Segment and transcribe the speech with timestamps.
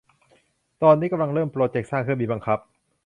[0.83, 2.59] ตอนนี้กำลังเริ่มโปรเจกต์สร้างเครื่องบินบังคับ